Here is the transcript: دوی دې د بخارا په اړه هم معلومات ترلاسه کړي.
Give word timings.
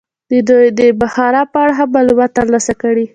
دوی 0.47 0.67
دې 0.77 0.87
د 0.89 0.97
بخارا 1.01 1.43
په 1.51 1.57
اړه 1.63 1.73
هم 1.79 1.89
معلومات 1.95 2.31
ترلاسه 2.39 2.73
کړي. 2.81 3.05